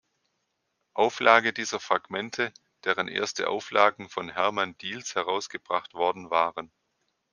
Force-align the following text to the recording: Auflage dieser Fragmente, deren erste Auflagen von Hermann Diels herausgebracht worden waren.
Auflage 0.95 1.53
dieser 1.53 1.79
Fragmente, 1.79 2.51
deren 2.85 3.07
erste 3.07 3.47
Auflagen 3.49 4.09
von 4.09 4.29
Hermann 4.29 4.75
Diels 4.79 5.13
herausgebracht 5.13 5.93
worden 5.93 6.31
waren. 6.31 6.71